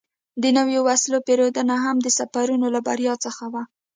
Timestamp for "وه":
3.53-3.63